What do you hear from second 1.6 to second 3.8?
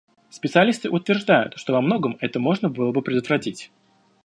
во многом это можно было бы предотвратить.